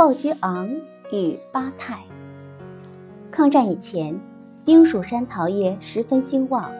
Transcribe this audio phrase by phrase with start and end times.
[0.00, 0.66] 鲍学昂
[1.12, 1.98] 与巴泰。
[3.30, 4.18] 抗战以前，
[4.64, 6.72] 丁蜀山陶业十分兴旺。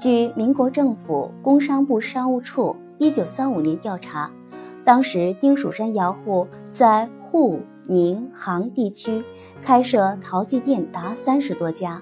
[0.00, 4.30] 据民国政府工商部商务处一九三五年调查，
[4.86, 9.22] 当时丁蜀山窑户在沪宁杭地区
[9.62, 12.00] 开设陶器店达三十多家，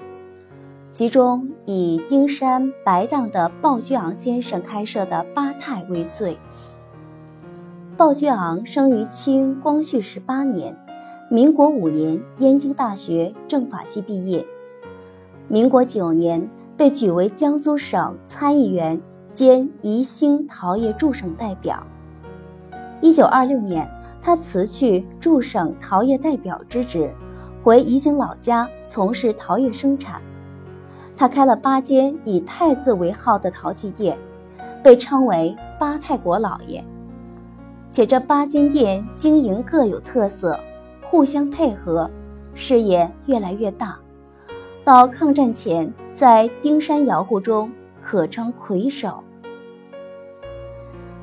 [0.88, 6.38] 其中以丁山白荡的鲍居昂先生开设的八泰为最。
[7.98, 10.76] 鲍居昂生于清光绪十八年，
[11.28, 14.46] 民国五年燕京大学政法系毕业，
[15.48, 16.48] 民国九年。
[16.76, 19.00] 被举为江苏省参议员
[19.32, 21.84] 兼宜兴陶业驻省代表。
[23.00, 23.90] 一九二六年，
[24.22, 27.12] 他辞去驻省陶业代表之职，
[27.64, 30.22] 回宜兴老家从事陶业生产。
[31.16, 34.16] 他开了八间以“太”字为号的陶器店，
[34.80, 36.80] 被称为“八泰国老爷”。
[37.90, 40.58] 且这八间店经营各有特色，
[41.02, 42.08] 互相配合，
[42.54, 43.98] 事业越来越大。
[44.84, 47.70] 到抗战前，在丁山窑户中
[48.02, 49.22] 可称魁首。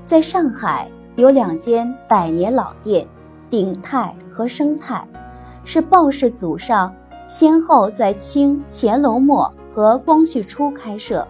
[0.05, 3.07] 在上海有两间百年老店，
[3.49, 5.07] 鼎泰和生泰，
[5.63, 6.93] 是鲍氏祖上
[7.27, 11.27] 先后在清乾隆末和光绪初开设。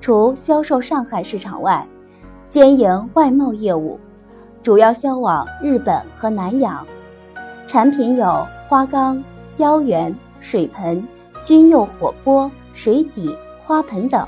[0.00, 1.86] 除销售上海市场外，
[2.48, 3.98] 兼营外贸业务，
[4.64, 6.84] 主要销往日本和南洋。
[7.66, 9.22] 产品有花缸、
[9.58, 11.06] 腰圆、水盆。
[11.42, 14.26] 军用火钵、水底花盆等。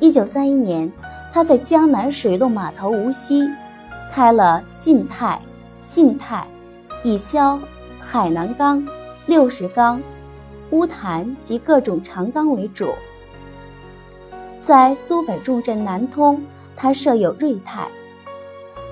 [0.00, 0.90] 一九三一年，
[1.32, 3.48] 他在江南水路码头无锡
[4.10, 5.40] 开了晋泰、
[5.78, 6.44] 信泰，
[7.04, 7.56] 以销
[8.00, 8.84] 海南钢、
[9.26, 10.02] 六十钢、
[10.70, 12.88] 乌檀及各种长钢为主。
[14.58, 16.42] 在苏北重镇南通，
[16.74, 17.86] 他设有瑞泰，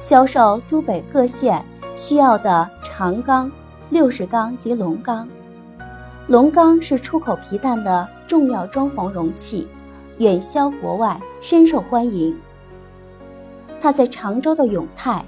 [0.03, 1.65] 销售苏北各县
[1.95, 3.49] 需要的长钢、
[3.89, 5.29] 六十钢及龙钢。
[6.27, 9.69] 龙缸是出口皮蛋的重要装潢容器，
[10.19, 12.37] 远销国外，深受欢迎。
[13.81, 15.25] 他在常州的永泰，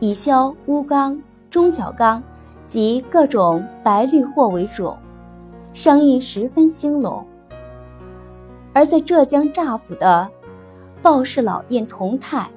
[0.00, 2.20] 以销钨钢、中小钢
[2.66, 4.92] 及各种白绿货为主，
[5.72, 7.24] 生意十分兴隆。
[8.72, 10.28] 而在浙江乍浦的
[11.00, 12.48] 鲍氏老店同泰，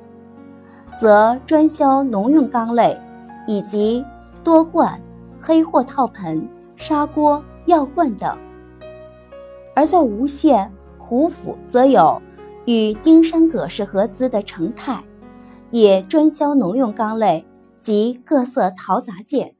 [0.99, 2.99] 则专销农用钢类
[3.45, 4.03] 以及
[4.43, 5.01] 多罐、
[5.39, 6.47] 黑货套盆。
[6.79, 8.37] 砂锅、药罐等，
[9.75, 12.21] 而在吴县胡府，则有
[12.67, 15.03] 与丁山葛氏合资的成泰，
[15.71, 17.47] 也专销农用钢类
[17.81, 19.55] 及各色陶杂件。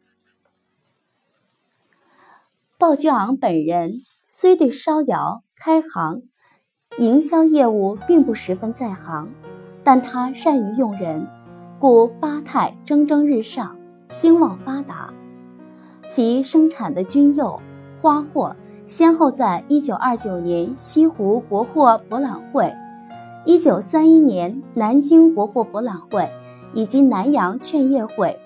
[2.78, 3.94] 鲍居昂本人
[4.30, 6.22] 虽对烧窑开行、
[7.00, 9.32] 营销业务并不十分在行，
[9.88, 11.26] 但他善于用人，
[11.80, 13.78] 故八泰蒸蒸日上，
[14.10, 15.14] 兴旺发达。
[16.10, 17.62] 其生产的军釉、
[18.02, 18.54] 花货，
[18.86, 22.76] 先后在1929年西湖国货博览会、
[23.46, 26.30] 1931年南京国货博览会
[26.74, 28.38] 以及南洋劝业会、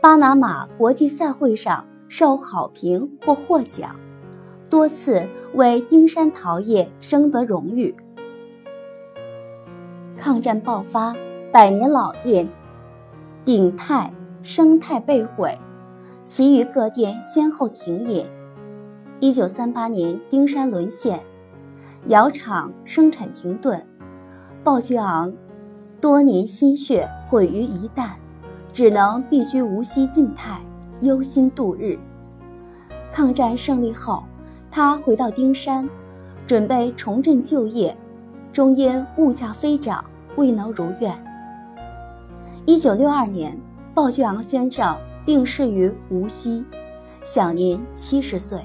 [0.00, 3.94] 巴拿马国际赛会上受好评或获奖，
[4.70, 7.94] 多次为丁山陶业争得荣誉。
[10.16, 11.14] 抗战爆发，
[11.52, 12.48] 百年老店
[13.44, 14.12] 鼎泰、
[14.42, 15.56] 生态被毁。
[16.24, 18.28] 其余各店先后停业。
[19.20, 21.20] 一九三八年，丁山沦陷，
[22.08, 23.86] 窑厂生产停顿，
[24.64, 25.32] 鲍居昂
[26.00, 28.10] 多年心血毁于一旦，
[28.72, 30.60] 只能避居无锡晋泰，
[31.00, 31.96] 忧心度日。
[33.12, 34.24] 抗战胜利后，
[34.70, 35.88] 他回到丁山，
[36.46, 37.96] 准备重振旧业，
[38.56, 40.02] 终因物价飞涨，
[40.36, 41.14] 未能如愿。
[42.64, 43.54] 一九六二年，
[43.92, 44.96] 鲍居昂先生。
[45.26, 46.64] 病逝于无锡，
[47.22, 48.58] 享年七十岁。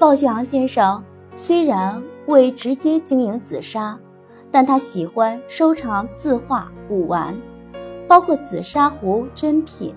[0.00, 1.00] 鲍居昂先生
[1.32, 3.96] 虽然未直接经营紫砂，
[4.50, 7.40] 但他喜欢收藏字画、古玩，
[8.08, 9.94] 包括紫砂壶珍品。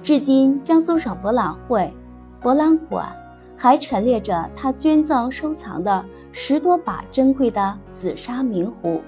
[0.00, 1.92] 至今，江苏省博览会
[2.40, 3.12] 博览馆
[3.56, 6.04] 还陈列着他捐赠收藏的
[6.36, 9.00] 十多把珍贵的紫砂名壶。